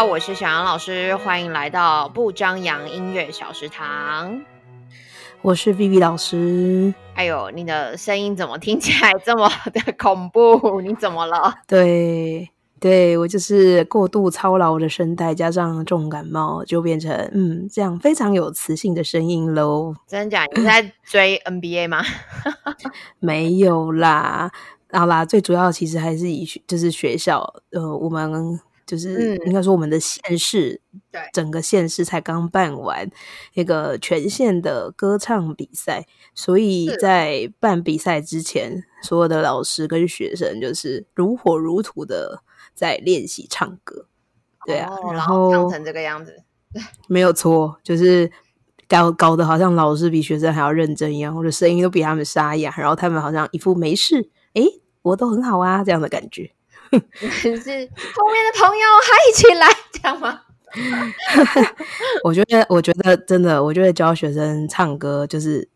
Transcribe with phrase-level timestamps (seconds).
[0.00, 4.40] 好，我是小杨老师，欢迎来到不张扬音乐小食堂。
[5.42, 6.94] 我是 Vivi 老师。
[7.14, 10.80] 哎呦，你的声音怎么听起来这么的恐怖？
[10.80, 11.54] 你怎么了？
[11.68, 12.48] 对，
[12.80, 19.94] 对我就是过度操劳的声带，加上重感冒，就变成嗯这样非常有磁性的声音喽。
[20.06, 20.46] 真假？
[20.56, 22.02] 你在追 NBA 吗？
[23.20, 24.50] 没有啦，
[24.92, 28.58] 好啦，最主要其实还是以就是学校，呃，我们。
[28.90, 30.80] 就是应该说，我们的县市，
[31.12, 33.08] 对整个县市才刚办完
[33.54, 36.04] 一个全县的歌唱比赛，
[36.34, 42.42] 所以在办比赛之前，所有的老师跟学生就是如火如荼的
[42.74, 44.06] 在练习唱歌。
[44.66, 46.42] 对啊，然后唱成这个样子，
[47.06, 48.28] 没有错，就是
[48.88, 54.64] 搞搞得好像老师比学生还要认真一样，或者声音都比他们沙哑，然后他们好像一副没事，诶，
[55.02, 56.50] 我都很好啊这样的感觉。
[57.30, 57.50] 是
[58.14, 60.40] 后面的朋友嗨起来，这样吗？
[62.22, 65.68] 我觉得，我觉得真的，我觉得教学生唱歌，就是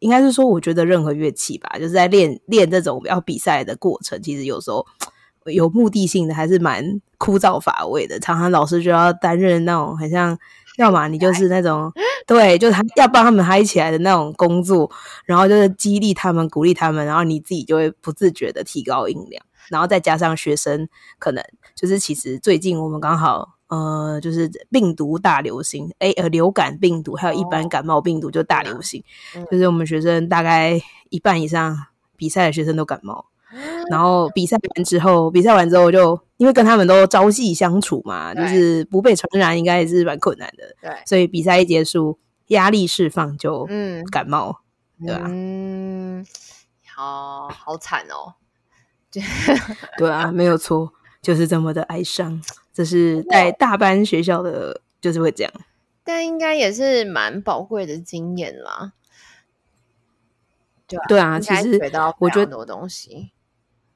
[0.00, 4.84] 应该是说，我觉得任何乐器吧，就是在练练这种要比赛的过程，其实有时候
[5.46, 6.84] 有目的性的，还是蛮
[7.16, 8.18] 枯燥乏味的。
[8.18, 10.36] 常常老师就要担任那种很像，
[10.78, 11.92] 要么你就是那种
[12.26, 14.90] 对，就是要帮他们嗨起来的那种工作，
[15.24, 19.42] 然后就是激励他们、鼓励他们，然后你自己就会不自觉的提高音量。
[19.68, 21.44] 然后再加上学生，可能
[21.74, 29.02] 就是其实最近我们刚好呃，就是病毒大流行，哎呃，流感病毒还有一般感冒病毒就大流行，
[29.50, 31.76] 就是我们学生大概一半以上
[32.16, 33.26] 比赛的学生都感冒，
[33.88, 44.62] 然后比赛完之后，比赛完之后就因为跟他们都朝夕相处嘛，就是不被传染应该也是蛮困难的，对，所以比赛一结束，压力释放就嗯感冒，
[44.98, 45.22] 对吧？
[45.28, 46.26] 嗯，
[46.96, 48.34] 好好惨哦。
[49.98, 52.40] 对啊，没有错，就是这么的哀伤。
[52.72, 55.52] 这是在大班学校的，就是会这样。
[56.04, 58.92] 但应该也是蛮宝贵的经验啦。
[60.86, 61.78] 对对啊，其实
[62.18, 63.30] 我觉得很多东西。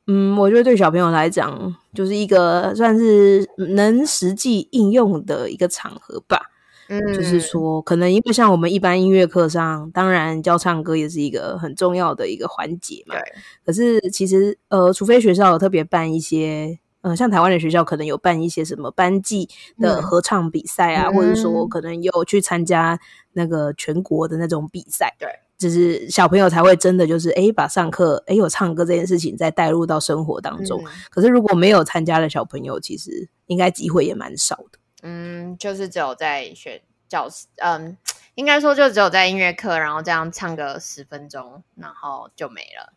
[0.06, 6.50] 嗯，我觉得对小朋友来讲，就是一个算是能实际应用的一个场合吧。
[6.88, 13.14] 嗯，就是说，可能因为像我们一般音乐课上，当然教唱歌也是一个很重要的一个环节嘛。
[13.14, 13.22] 对。
[13.64, 22.98] 可是其实，呃，除非学校有特别办一些，呃，像台湾的学校可能有办一些什么班级的合唱比赛啊，或者说可能有去参加
[23.32, 25.14] 那个全国的那种比赛。
[25.18, 25.28] 对。
[25.56, 30.82] 就是小朋友才会真的就是，哎，把上课，哎，有唱歌这件事情再带入到生活当中。
[31.10, 34.78] 可是如果没有参加的小朋友，其实应该机会也蛮少的。
[35.06, 37.94] 嗯，就是只有在学教室，嗯，
[38.36, 42.94] 应该说就只有在音乐课，然后这样唱个十分钟，然后就没了。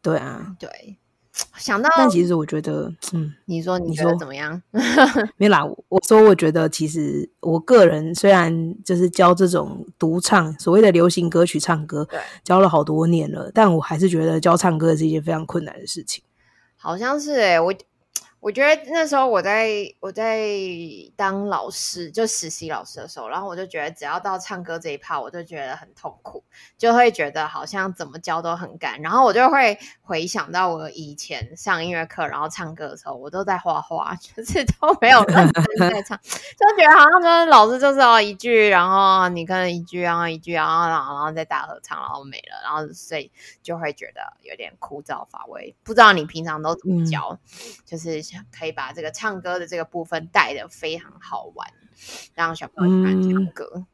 [0.00, 0.96] 对啊，对，
[1.56, 4.62] 想到，但其实我觉得，嗯，你说你说怎么样？
[5.36, 12.08] 没啦，我说我觉得其实我个人虽然就是教这种独唱，所谓的流行歌曲唱歌，
[12.44, 16.22] 教了好多年了，但我还是觉得教唱歌是一件非常困难的事情。
[16.76, 17.74] 好像是哎，我。
[18.42, 19.70] 我觉得那时候我在
[20.00, 20.48] 我在
[21.14, 26.42] 当老师，就实习老师的时候，然后我就觉得只要到唱歌这一趴，我就觉得很痛苦，
[26.76, 29.00] 就会觉得好像怎么教都很干。
[29.00, 43.30] 然后我就会回想到我以前上音乐课，然后唱歌的时候，我都在画画， 就是都没有认真在唱，就觉得好像就是老师就是哦一句，然后你可能一句，然后一句，然后然后然后再大合唱，然后没了，然后所以
[43.62, 45.76] 就会觉得有点枯燥乏味。
[45.84, 47.38] 不知道你平常都怎么教，
[47.86, 48.31] 就是。
[48.56, 51.68] 可以把这个唱歌的这个部分带的非常好玩，
[52.34, 53.86] 让小朋友喜欢唱歌。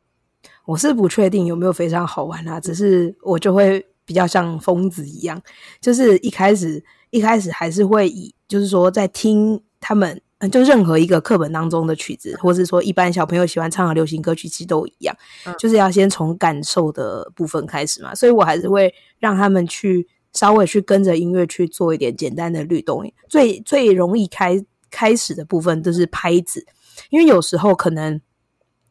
[0.64, 5.40] 我是不确定有没有非常好玩啊，只是我就会比较像疯子一样，
[5.80, 10.20] 就是一开始一开始还是会以就是说在听他们，
[10.52, 15.16] 就任何一个课本当中的曲子，或是说一般小朋友喜欢唱的流行歌曲，其实都一样，
[15.58, 20.06] 就是要先从感受的部分开始嘛，所以我还是会让他们去。
[20.32, 26.64] 稍微去跟着音乐去做一点简单的律动，最最容易开开始的部分就是拍子，
[27.10, 28.20] 因为有时候可能，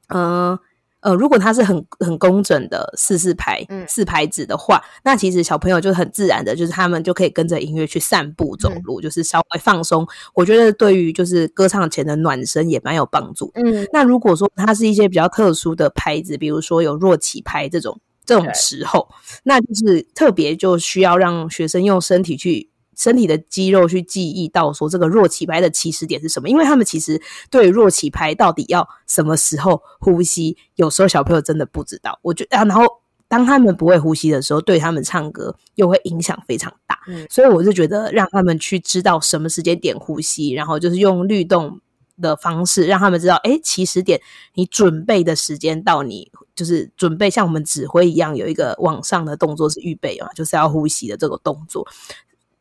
[0.09, 0.59] 呃
[1.01, 10.05] 呃，如果它是很很工整的四四拍四拍子的话，那其实小朋友就很自然的，就是他们就可以跟着音乐去散步走路，就是稍微放松。
[10.33, 13.51] 我觉得对于就是歌唱前的暖身也蛮有帮助。
[13.53, 18.01] 嗯，那如果说它是一些比较特殊的拍子，比如说有弱起拍这种。
[18.27, 19.09] 这种时候，
[19.43, 27.19] 那就是特别就需要让学生用身体去身体的肌肉去记忆到说这个弱起拍的起始点是什么，因为他们其实
[27.49, 32.19] 对弱起拍到底要什么时候呼吸，有时候小朋友真的不知道。
[32.21, 32.83] 我觉得，然后
[33.29, 36.99] 当他们不会呼吸的时候，对他们唱歌又会影响非常大。
[37.29, 41.79] 所以我就觉得让他们去知道什么时间点呼吸，然后就是用律动。
[42.21, 44.19] 的方式，让他们知道，哎，起始点，
[44.53, 51.87] 你准备的时间到，你就是准备像我们指挥一样，有一个往上的动作是预备啊，就是要呼吸的这个动作，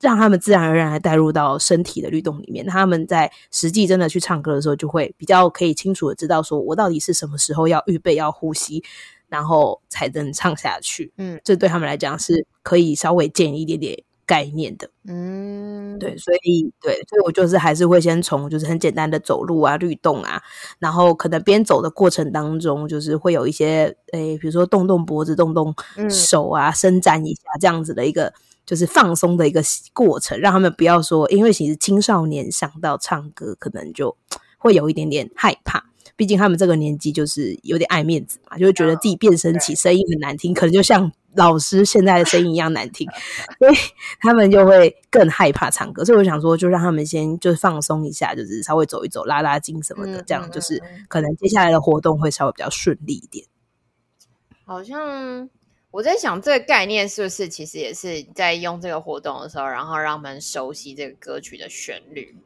[0.01, 2.67] 让他们自然而然的带入到身体的律动里面。
[2.67, 8.83] 他们在实际真的去唱歌的时候，就会比较可以清楚的知道，说我到底是什么时候要预备要呼吸。
[9.29, 20.43] 然后才能唱下去，嗯，这对他们来讲是可以稍微建一点点概念的，嗯，对，所以对，所以我就是还是会先从就是很简单的走路啊、律动啊，
[20.79, 25.75] 然后可能边走的过程当中，就是会有一些诶，比如说动动脖子、动动
[26.11, 28.33] 手啊、伸展一下这样子的一个
[28.67, 29.63] 就是放松的一个
[29.93, 34.17] 过程，让他们不要说，因为其实青少年想到唱歌，可能就
[34.59, 35.85] 会有一点点害怕。
[36.17, 43.09] 毕竟他们这个年纪就是有点爱面子嘛，就会觉得自己变声起声音很难听，可能就像老师现在的声音一样难听，
[43.59, 43.75] 所以
[44.21, 46.05] 他们就会更害怕唱歌。
[46.05, 53.47] 所以我想说，就让他们先就是放松一下，就是稍微走一走、拉拉筋什么的，这样就是可能接下来的活动会稍微比较顺利一点。
[54.65, 55.49] 好像
[55.91, 62.37] 我在想，这个概念是不是其实也是在用这个活动的时候，然后让他们熟悉这个歌曲的旋律。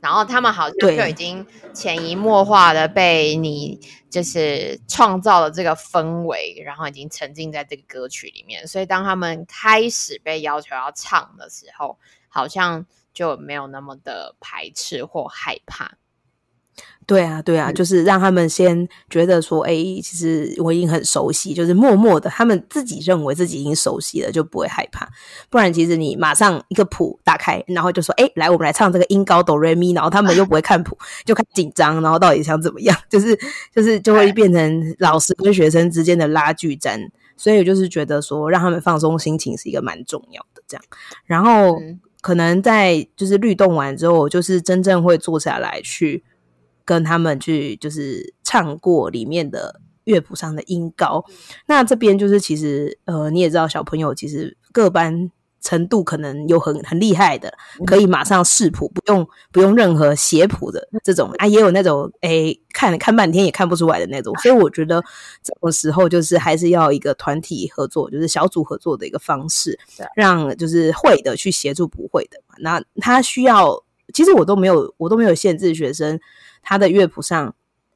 [0.00, 11.98] 然后他们好像就已经潜移默化的被你就是创造了这个氛围，然后已经沉浸在这个歌曲里面，所以当他们开始被要求要唱的时候，
[12.28, 15.98] 好像就没有那么的排斥或害怕。
[17.06, 19.72] 对啊，对啊，就是让他们先觉得说，哎，
[20.02, 25.08] 其实我已经很熟悉，就是默默的，他们自己认为自己已经熟悉了，就不会害怕。
[25.48, 32.94] 不然，其实你马上一个谱打开，然后就说，哎，来，我们来唱这个音高哆瑞咪，然后他们又不会看谱，就开始紧张，然后到底想怎么样？
[33.08, 33.34] 就是
[33.74, 37.00] 就是就会变成老师跟学生之间的拉锯战。
[37.38, 40.62] 所以，就是觉得说，让他们放松心情是一个蛮重要的。
[40.68, 40.84] 这样，
[41.24, 41.80] 然后
[42.20, 46.22] 可能在就是律动完之后，就是真正会坐下来去。
[46.88, 51.22] 跟他们去就是唱过里面的乐谱上的音高，
[51.66, 55.30] 那这边就是其实呃你也知道小朋友其实各班
[55.60, 57.52] 程度可能有很很厉害的，
[57.84, 65.04] 可以马上视谱，不用不用任何写谱的这种啊，也有那种诶看看半天也看不出来的那种， 所以我觉得
[65.42, 69.78] 这种时候就是还是要一个团体合作，就是小组合作的一个方式，
[70.16, 76.18] 让就是会的去协助不会的，那他需要其实我都没有我都没有限制学生。
[76.62, 77.54] 他的乐谱上，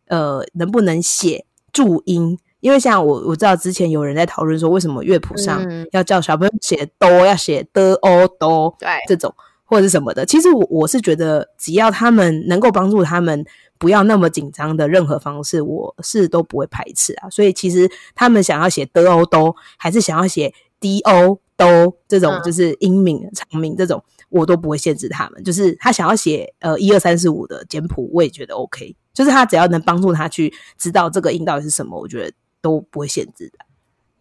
[0.08, 2.38] 呃，能不能写注音？
[2.60, 5.60] 因为像我我知道之前有人在讨论说，为什么乐谱上
[5.90, 10.24] 要叫小朋友写哆，要写的哦哆，对这种或者是什么的。
[10.24, 13.44] 其实我我是觉得，只要他们能够帮助他们
[13.78, 17.28] 不要那么紧张的任何方式，我是都不会排斥啊。
[17.28, 24.02] 所以其实他们想要写的哦哆，还是想要写 d o 哆这种，就是英名长名这种。
[24.28, 28.96] 我都不会限制他们，就是他想要写呃一二三四五的简谱，我也觉得 OK。
[29.12, 33.58] 就是他只要能帮助他去知道这个音到底是什么，我觉得都不会限制的。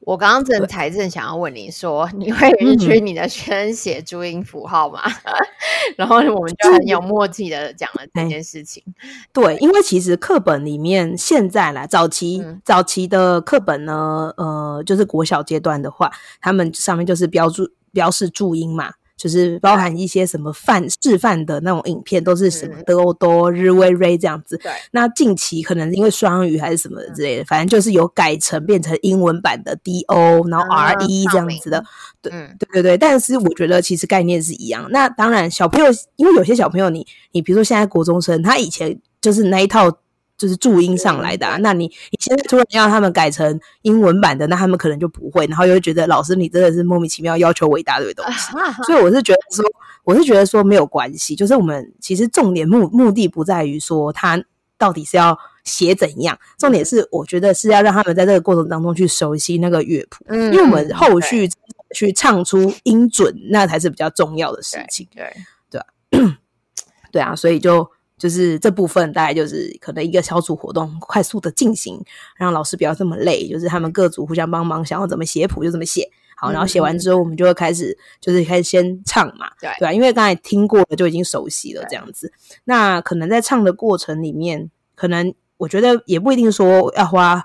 [0.01, 5.01] 我刚刚正才正想要问你说，你会允许你的学生写注音符号吗？
[5.95, 8.83] 然后我们就很有默契的讲了这件事情。
[9.31, 18.93] 对，因为其实课本里面现在啦早期早期的课本呢，呃，就是国小阶段的话，他们上面就是标注标示注音嘛。
[19.21, 24.57] 就是包含一些什么范示范的那种影片，都是什么德欧多日威瑞这样子。
[24.57, 31.83] 对，那近期可能因为双语还是什么之类的，反正就是有改成变成英文版的 D O，然后 R E 这样子的。
[32.19, 32.97] 对，对对对。
[32.97, 34.87] 但是我觉得其实概念是一样。
[34.89, 39.95] 那当然，小朋友因为有些小朋友，你你比如说现在国中生，他以前就是那一套。
[40.37, 48.51] 就是注音上来的，那你你现在突然要他们改成英文版的，那他们可能就不会，然后又会觉得老师你真的是莫名其妙要求我一大堆东西，
[48.85, 49.63] 所以我是觉得说，
[50.03, 54.43] 我是觉得说没有关系，就是我们其实重点目目的不在于说他
[54.79, 61.47] 到底是要写怎样，重点是我觉得是要让他们在这个过程当中去熟悉那个乐谱，因为我们后续
[61.93, 65.31] 去唱出音准，那才是比较重要的事情，对
[65.69, 66.37] 对吧？
[67.11, 67.87] 对啊，所以就。
[68.21, 71.99] 就是这部分大概就是可能一个小组活动，快速的进行，
[72.37, 73.47] 让老师不要这么累。
[73.47, 76.07] 就是他们各组互相帮忙，想要怎么写谱就怎么写。
[76.37, 79.91] 好，然后写完之后，我们就会开始，就是开始先唱嘛，对对吧？
[79.91, 82.31] 因为刚才听过了，就已经熟悉了这样子。
[82.65, 87.43] 那可能在唱的过程里面，可能我觉得也不一定说要花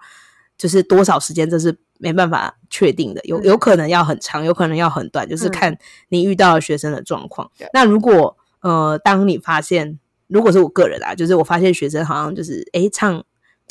[0.59, 3.23] 就是多少时间，这是没办法确定的。
[3.25, 5.79] 有有可能要很长，有可能要很短，就是看
[6.11, 7.51] 你遇到学生的状况。
[7.73, 13.15] 那如果呃，当你发现如果是我个人啊，就是我发现学生好像就是哎唱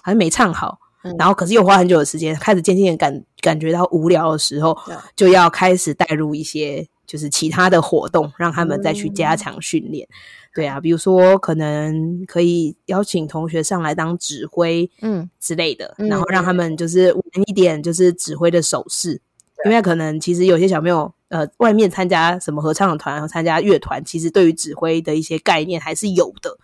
[0.01, 0.77] 好像没唱好，
[1.17, 4.77] 然后可是又花很久的时间，开始渐渐感感觉到无聊的时候，
[5.15, 10.07] 就要开始带入一些就是其他的活动，让他们再去加强训练。
[10.53, 15.29] 对啊，比如说可能可以邀请同学上来当指挥，嗯。
[15.41, 19.21] 之类的，然后让他们就是玩一点就是指挥的手势，
[19.65, 26.57] 因为可能其实有些小朋友呃外面参加什么合唱团和参加乐团，其实对于指挥的一些概念还是有的。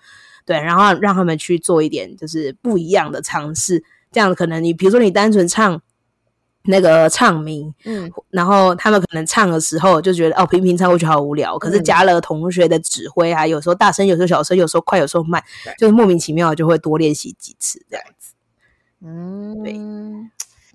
[0.46, 5.81] 对，然后让他们去做一点就是不一样的尝试，这样可能你比如说你单纯唱。
[6.65, 11.58] 那个唱名，嗯，然后他们可能唱的时候就觉得哦，平平唱过去好无聊。
[11.58, 15.43] 可是加了同学的指挥啊，有时候大声，有时候小声，有时候快，有时候慢，
[15.79, 18.34] 就是莫名其妙就会多练习几次这样子。
[19.03, 19.74] 嗯，对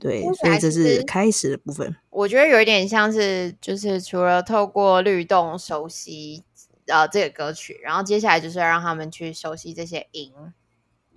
[0.00, 1.94] 对，所以这是开始的部分。
[2.16, 6.42] 我觉得有一点像是，就是除了透过律动熟悉
[6.86, 10.32] 呃这个歌曲，然后接下来就是要让他们去熟悉这些音。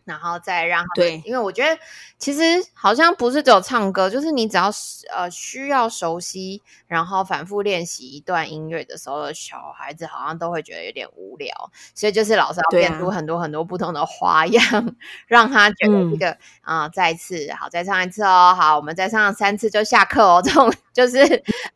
[0.10, 1.80] 然后再让他对，因为我觉得
[2.18, 2.42] 其实
[2.74, 4.72] 好像不是只有唱歌，就是你只要
[5.16, 14.96] 呃需要熟悉，然后反复练习一段音乐的时候，小孩子好像都会觉得有点无聊，所以就是老师要变出很多很多不同的花样，
[15.28, 21.26] 让他觉得这个啊再次好再唱一次哦，好我们再唱三次就下课哦，这种 就是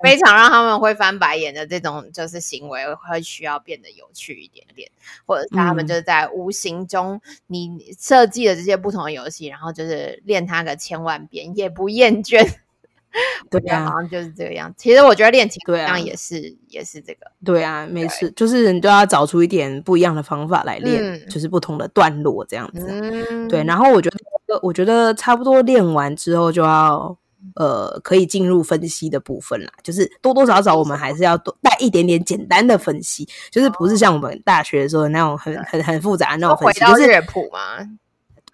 [0.03, 4.89] 非常让他们会翻白眼的这种就是行为会需要变得有趣一点点，
[5.27, 8.22] 或者是他们就是在无形中你设。
[8.23, 12.41] 设计的这些不同的游戏，然后就是练它个千万遍也不厌倦。
[13.51, 14.73] 对啊，好像就是这个样。
[14.77, 17.29] 其实我觉得练琴这样也是也是这个。
[17.43, 23.47] 对啊，没事，就是你都要找出一点不一样的方法来练，就是不同的段落这样子。
[23.49, 24.09] 对，然后我觉
[24.47, 27.17] 得，我觉得差不多练完之后就要。
[27.55, 37.85] 呃，可以进入分析的部分啦，就是多多少少我们还是要多带一点点简单的分析，就是不是像我们大学的时候那种很很很复杂的那种分析，就是乐谱嘛，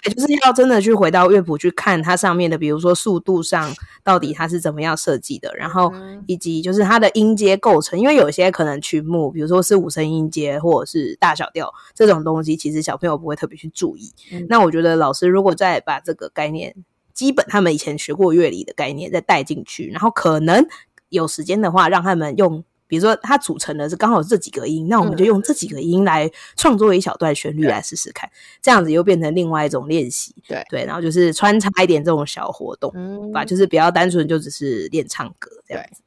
[0.04, 5.92] 对，就是要真的去回到乐谱去看它上面的，比如说速度上到底它是怎么样设计的，然后
[6.26, 14.14] 以及就是它的音阶构成，因为有些可能曲目，比如说是五声音阶或者是大小调这种东西，其实小朋友不会特别去注意。
[14.48, 16.76] 那我觉得老师如果再把这个概念。
[17.12, 20.66] 基本他们以前学过乐理的概念再带进去，然后可能
[21.10, 28.30] 有时间的话，让他们用，比如说它组成的是刚好这几个音，那我们就用这几个音来创作一小段旋律来试试看，
[28.62, 30.36] 这样子又变成另外一种练习。
[30.46, 32.92] 对对，然后就是穿插一点这种小活动，
[33.32, 36.02] 吧，就是比较单纯就只是练唱歌这样子。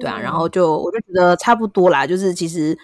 [0.00, 2.78] 对啊，然后就我就觉得差不多啦，就是其实。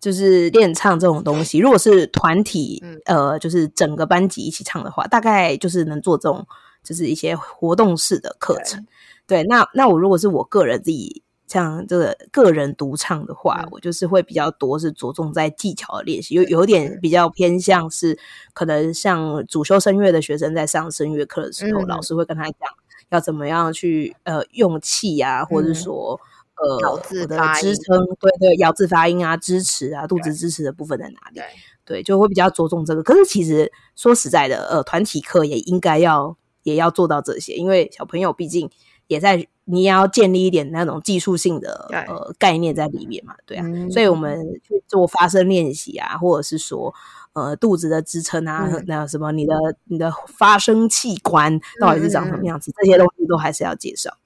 [0.00, 6.46] 就是练唱这种东西，如果是团体，呃，就是整个班级一起唱的话，大概就是能做这种，
[6.82, 8.86] 就是一些活动式的课程。
[9.26, 18.18] 对，那那我如果是我个人自己像这个个人独唱的话，我就是会比较多是着重在技巧的练习，有有点比较偏向是
[18.52, 22.68] 可能像主修声乐的学生在上声乐课的时候，老师会跟他讲
[23.10, 26.20] 要怎么样去呃用气啊，或者说。
[26.56, 31.40] 呃，咬字的支撑，对对，咬字发音啊，支持啊，肚子支持的部分在哪里？
[31.84, 33.02] 对，就会比较着重这个。
[33.02, 38.70] 可是其实说实在的，呃，团体课也应该要也要做到这些，因为小朋友毕竟
[39.06, 43.64] 也在，你也要建立一点那种技术性的呃概念在里面嘛，对啊。
[43.90, 46.94] 所以我们去做发声练习啊，或者是说
[47.32, 54.23] 呃肚子的支撑啊，那什么你的你的发声器官到底是长什么样子，这些东西都还是要介绍的。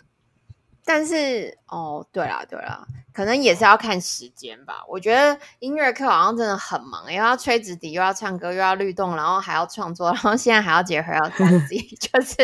[0.88, 4.82] 但是哦，对啦对啦，可能也是要看时间吧。
[4.88, 12.36] 我觉得音乐课好像真的很忙，又要吹直笛，又要唱歌，又要律动，然后还要创作，然后现在还要结合要 弹吉，就是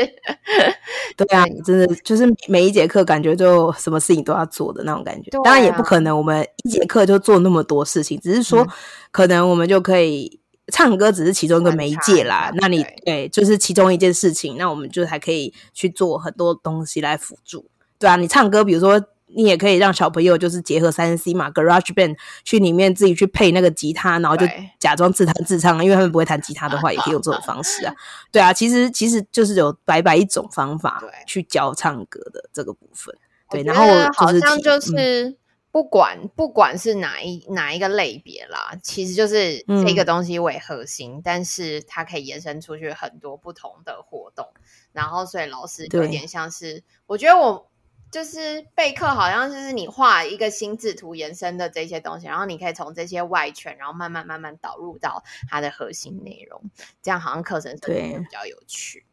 [1.16, 5.30] 对啊，真的就是每一节课感觉就什么事情都要做的那种感觉。
[5.42, 8.68] 当然也不可能，我们一节课就做那么多事情，只是说
[9.10, 10.38] 可能我们就可以
[10.70, 12.50] 唱歌，只是其中一个媒介啦。
[12.56, 17.70] 那你对，就是其中一件事情，那我们就还可以去做很多东西来辅助。
[18.04, 24.46] 对啊，你唱歌，比如说，你也可以让小朋友就是结合三 C 嘛，Garage Band 去里面自己去配那个吉他，然后就
[24.78, 27.94] 假装自弹自唱，因为他们不会弹吉他的话， 也可以用这种方式啊。
[28.30, 33.16] 对啊，其实其实就是有白白一种方法去教唱歌的这个部分。
[33.48, 35.34] 对，然后好像就是
[35.72, 44.46] 不管不管是哪一哪一个类别啦，其实就是这个东西为核心，但是它可以延伸出去很多不同的活动。
[44.92, 47.66] 然后，所以老师有点像是，我觉得我。
[48.14, 56.62] 就是备课，好像就是你画一个心智图延伸的这些东西，然后你可以从这些外圈，然后慢慢慢慢导入到它的核心内容，
[57.02, 59.04] 这样好像课程对比较有趣。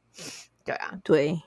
[0.63, 1.41] 对啊，对，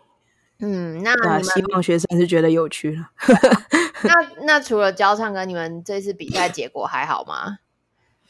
[0.59, 3.09] 嗯，那希望学生是觉得有趣了。
[4.03, 7.59] 那那除了教唱歌，你们这次比赛结果还好吗？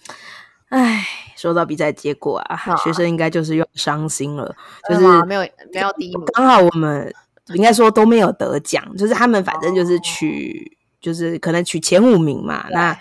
[0.69, 4.54] 哎，说到比赛结果啊，学生应该就是又伤心了，
[4.87, 7.11] 就是没有没有第一名，刚好我们。
[7.54, 12.66] 应该说都没有得奖，就是他们反正就是取就是可能取前五名嘛。
[12.70, 12.96] 那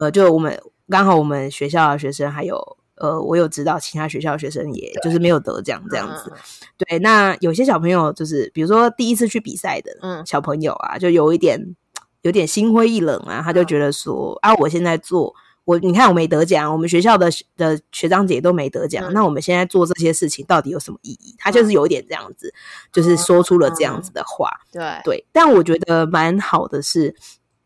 [0.00, 2.60] 呃，就我们刚好我们学校的学生还有
[2.96, 6.32] 呃，我有知道其他学校的学生，也就是没有得奖这样子。
[6.76, 11.74] 对，那有些小朋友就是比如说第一次去比赛的小朋友啊，就有一点
[12.22, 15.34] 有点心灰意冷啊，他就觉得说啊，我现在做。
[15.64, 21.34] 我你看我没得奖，我们学校的的学长姐都没得奖，那我们现在做这些事情到底有什么意义？
[21.38, 22.52] 他就是有一点这样子，
[22.92, 24.50] 就是说出了这样子的话。
[24.72, 27.14] 对对，但我觉得蛮好的是，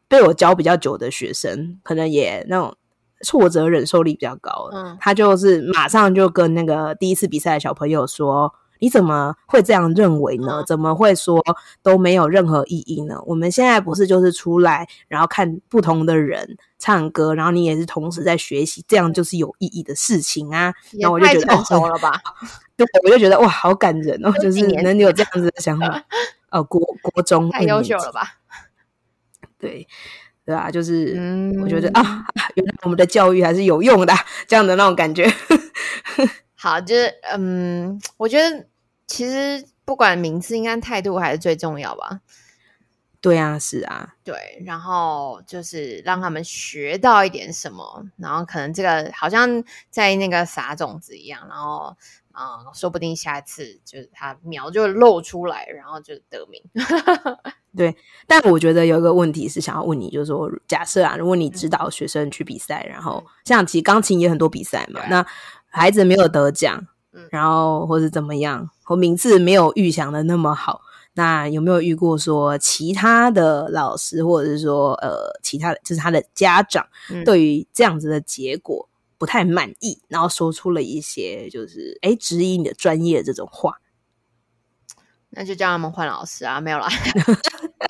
[0.06, 2.76] 被我教比较久的学生，可能也那种
[3.22, 4.70] 挫折忍受力比较高。
[4.72, 8.54] 嗯，他就是马上就跟那个第一次比赛的小朋友说。
[8.78, 10.62] 你怎么会这样认为呢？
[10.66, 11.42] 怎么会说
[11.82, 13.20] 都没有任何意义呢？
[13.26, 20.72] 我们现在不是就是出来，然后看不同的人唱歌，然后你也是同时在学习，这样就是有意义的事情啊。
[21.00, 22.20] 然后我就觉得哦，熟了吧？
[22.76, 26.04] 对，我就觉得哇，好感人哦，就是能有这样子的想法。
[26.50, 28.38] 呃，国国中太优秀了吧？
[29.58, 29.86] 对，
[30.46, 34.14] 对啊，就是我觉得啊， 原来我们的教育还是有用的，
[34.46, 35.30] 这样的那种感觉。
[36.60, 38.66] 好，就是嗯，我觉得
[39.06, 42.20] 其实不管名次，应该态度还是最重要吧。
[43.20, 51.96] 对啊，是啊，对，然后就是让他们学到一点什么，然后可能这个好像在那个撒种子一样，然后
[52.32, 56.60] 啊，说不定下一次就是他苗就露出来，然后就得名。
[57.76, 57.96] 对，
[58.26, 65.24] 但我觉得有一个问题是想要问你，就是说，假设啊，如果你指导学生去比赛，然后像其实钢琴也很多比赛嘛，那。
[65.68, 66.86] 孩子没有得奖，
[67.30, 70.80] 然后或者怎么样，或名次没有预想的那么好，
[71.14, 76.86] 那有没有遇过说其他的老师，或者是说呃，其他的就是他的家长，
[77.24, 83.80] 对于这样子的结果不太满意，然后说出了一些就是哎质疑你的专业这种话，
[85.30, 86.88] 那就叫他们换老师啊，没有啦，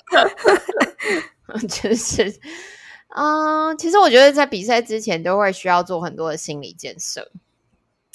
[1.69, 2.33] 就是，
[3.15, 7.31] 嗯，其实我觉得在比赛之前都会需要做很多的心理建设。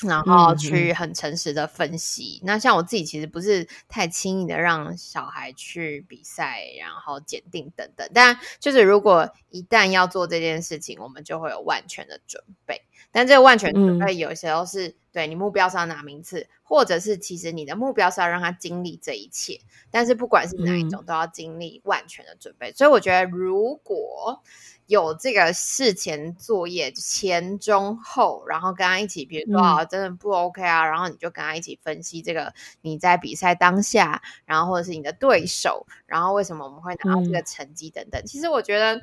[0.03, 2.41] 然后去很诚实的分析。
[2.43, 8.09] 那像我自己其实不是太轻易的让小孩去比赛，然后检定等等。
[8.13, 12.83] 但就是如果一旦要做这件事情，我们就会有万全的准备。
[13.13, 19.61] 但这个万全准备有时候是对你目标是要拿名次，或者是其实你的目标是要让他经历这一切。
[19.93, 22.73] 但是不管是哪一种，都要经历万全的准备。
[22.73, 24.43] 所以我觉得如果。
[24.87, 38.23] 有这个事前作业前中后，然后跟他一起，比如说啊，真的不 OK 啊，然后你就跟他一起分析这个你在比赛当下，然后或者是你的对手，然后为什么我们会拿到这个成绩等等。
[38.27, 39.01] 其实我觉得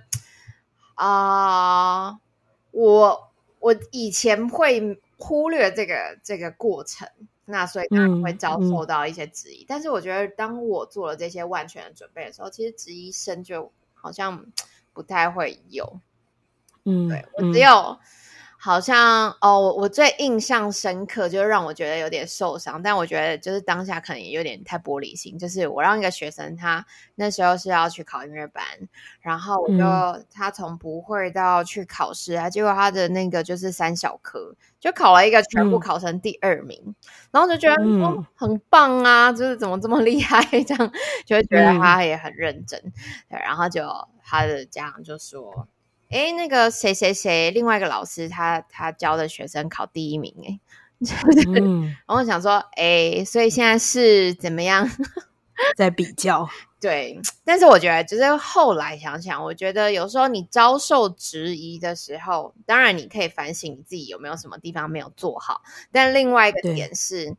[0.94, 2.20] 啊，
[2.70, 7.10] 我我以前会忽略这个这个过程，
[7.46, 9.66] 那所以他会遭受到一些质疑。
[9.68, 14.46] 但是我觉得当我做了这些万全的准备的时候，其实质疑声就好像。
[14.94, 16.00] 不太会有，
[16.86, 18.00] 嗯，对我只有
[18.64, 25.36] 好像哦，我我最印象深刻，就是让我觉得有点受伤，但我觉得就是当下可能也有点太玻璃心。
[25.36, 28.64] 就是我让一个学生，他那时候是要去考音乐班，
[29.20, 36.96] 然后我就他从不会到去考试啊，结果他的那个就是三小科，就考了一个全部考成第二名，
[37.32, 40.92] 然后就觉得哦很棒啊，就是怎么这么厉害，这样
[41.26, 42.80] 就会觉得他也很认真，
[43.28, 43.82] 对，然后就。
[44.24, 45.68] 他的家长就说
[46.12, 50.60] ：“哎，那个谁谁谁，另外一个老师，他他教的学生考第一名，哎，
[52.06, 54.90] 然后想说，哎，所以现在是怎么样
[55.78, 56.48] 在比较？
[56.80, 67.38] 对，但是我觉得，就是后来想想，我觉得有时候你遭受质疑的时候，当然你可以反省你自己有没有什么地方没有做好，但另外一个点是，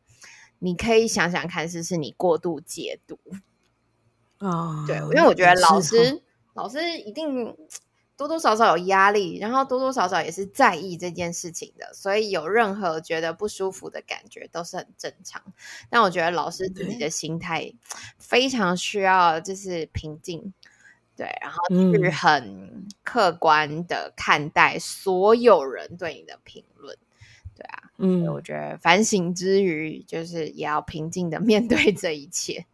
[0.60, 3.18] 你可以想想看，是是你过度解读
[4.38, 4.84] 啊？
[4.86, 6.22] 对，因为我觉得老师。
[6.54, 7.56] 老师一定
[8.22, 15.42] 多多少少有压力，然后多多少少也是在意这件事情的，所以有任何觉得不舒服的感觉都是很正常。
[15.90, 17.72] 但我觉得老师自己的心态
[18.18, 20.54] 非常需要就是平静，
[21.16, 26.96] 对，然后去很客观的看待所有人对你的评论，
[27.56, 32.66] 对啊，嗯，我觉得反省之余，就是也要平静的面对这一切。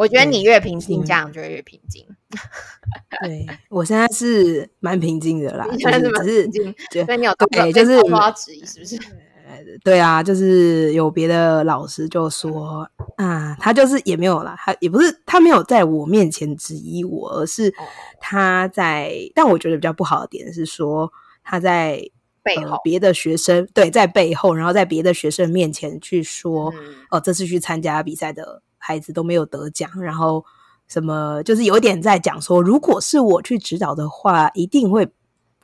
[0.00, 2.06] 我觉得你越平静，家长就会越平静。
[3.20, 8.98] 对我现在是蛮平静的啦，就是只是所以你有对，就是要质疑是不是？
[9.84, 17.70] 对啊，就是有别的老师就说啊，他就是也没有啦，他也不是他没有在我面前质疑我，而是
[18.18, 19.12] 他在。
[19.34, 21.12] 但我觉得比较不好的点是说
[21.44, 22.02] 他在
[22.42, 26.72] 背后别的学生对在背后，然后在别的学生面前去说
[27.10, 28.62] 哦，这次去参加比赛的。
[28.80, 30.44] 孩子都没有得奖，然后
[30.88, 35.08] 什么，就是有一点在讲说，如果是我去指导的话，一定会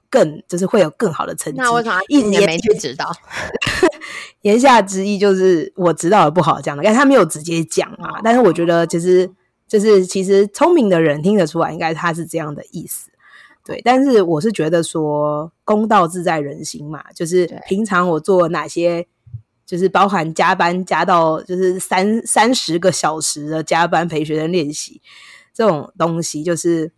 [0.08, 1.58] 更就是会有更好的成绩。
[1.58, 3.10] 那为什么一直也没去指导？
[4.42, 8.18] 言下之意就是我指导的不好这样的，但他没有直接讲嘛。
[8.18, 9.28] 哦但是我觉得其实
[9.66, 13.10] 就是其实聪明的人听得出来，应该他是这样的意思。
[13.64, 19.04] 对，但是我是觉得说公道自在人心嘛，就是平常我做哪些，
[19.66, 25.02] 就是包含加班加到就是三三十个小时的加班陪学生练习
[25.52, 26.92] 这种东西，就是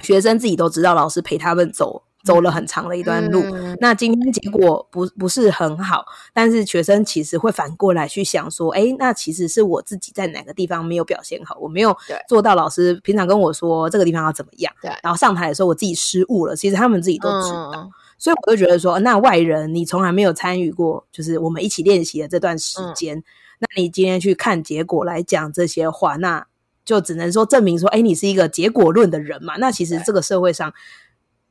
[0.00, 3.40] 学生自己都知道，老师陪他们走走了很长的一段路。
[3.42, 11.94] 嗯那今天结果不不是很好，但是学生其实会反过来去想说，哎，那其实是我自己在哪个地方没有表现好，我没有
[12.28, 17.90] 做到老师平常跟我说这个地方要怎么样，对然后上台的时候我自己失误了，其实他们自己都知道，嗯
[18.24, 23.22] 所以我就觉得说，那外人你从来没有参与过，就是我们一起练习的这段时间，
[23.58, 26.46] 那你今天去看结果来讲这些话，那
[26.86, 29.56] 就只能说证明说，哎，你是一个结果论的人嘛。
[29.58, 30.72] 那其实这个社会上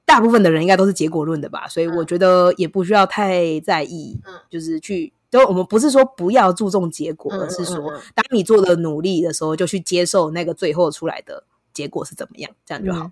[0.04, 5.14] 大部分的人应该都是结果论的吧，所以我觉得也不需要太在意，嗯就是去。
[5.30, 13.12] 就我们不是说不要注重结果，嗯而是说当你做的努力的时候，就去接受那个最后出来的结果是怎么样，这样就好了。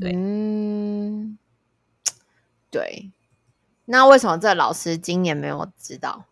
[0.00, 1.36] 对嗯，
[2.70, 3.10] 对。
[3.86, 6.24] 那为什么这老师今年没有指导？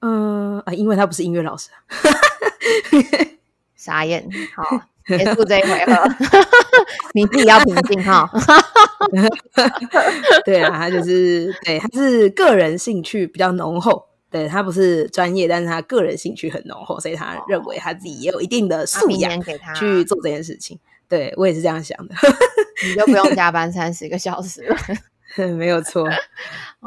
[0.00, 1.78] 嗯啊，因为他不是音乐老师啊。
[3.76, 6.08] 傻眼，好，结束这一回合，
[7.14, 8.28] 你自己要平静哈。
[10.44, 14.06] 对啊，他就是对，他是个人兴趣比较浓厚。
[14.30, 20.78] 对他不是专业，但是他个人兴趣很浓厚，所以他认为他自己也有一定的素养给他去做这件事情。
[21.08, 22.14] 对我也是这样想的，
[22.86, 24.76] 你就不用加班三十个小时了。
[25.56, 26.08] 没有错。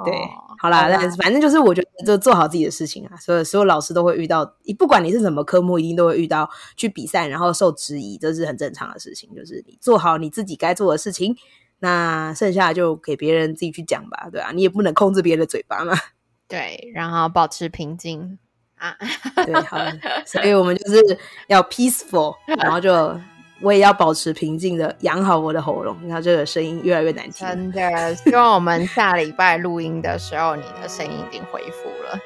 [0.04, 4.45] 对，哦好啦，好啦但是反正就是我觉得就做好自己的事情啊，所有所有老师都会遇到，
[4.77, 9.34] 不管你是什么科目，一定都会遇到去比赛然后受质疑，这是很正常的事情。
[9.36, 11.36] 就是你做好你自己该做的事情，
[11.80, 15.95] 那剩下就给别人自己去讲吧，对啊，你也不能控制别人的嘴巴嘛。
[16.47, 18.38] 对，然后保持平静
[18.75, 18.97] 啊。
[19.45, 19.93] 对，好了，
[20.25, 23.17] 所以我们就是要 peaceful， 然后就
[23.62, 25.95] 我也要保持平静的养好我的喉咙。
[26.02, 32.19] 你看这个声音越来越难听，真的，希望我们下礼拜录音的时候，你的声音已经恢复了。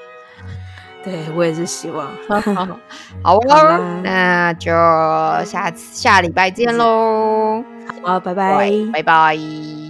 [1.03, 2.09] 对我也是希望。
[3.21, 4.71] 好哦那就
[5.45, 7.63] 下次下礼拜见喽，
[8.03, 8.67] 好，拜拜。
[8.69, 9.84] 对拜拜。